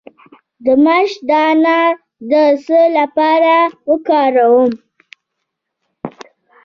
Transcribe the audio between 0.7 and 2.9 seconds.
ماش دانه د څه